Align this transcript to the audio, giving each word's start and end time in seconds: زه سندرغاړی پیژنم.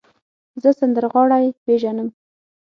زه 0.61 0.69
سندرغاړی 0.79 1.45
پیژنم. 1.63 2.09